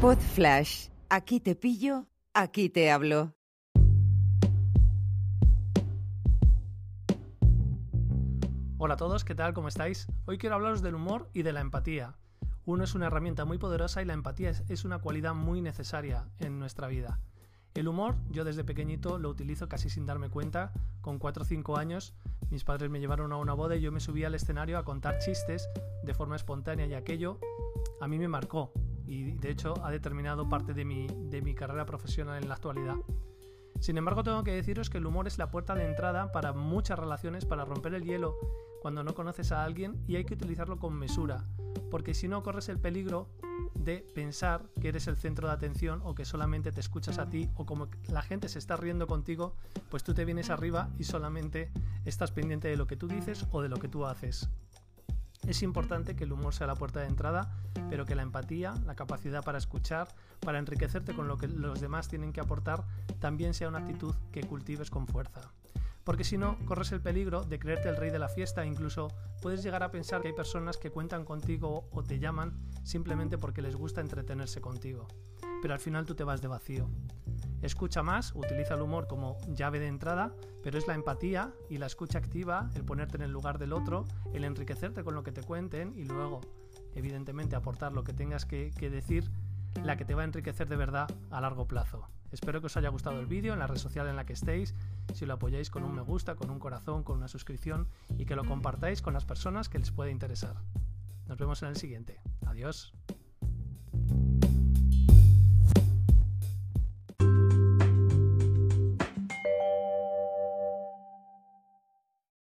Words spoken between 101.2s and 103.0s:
Nos vemos en el siguiente. Adiós.